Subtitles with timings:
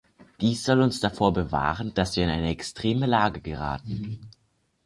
[0.39, 4.19] Dies soll uns davor bewahren, dass wir in eine extreme Lage geraten.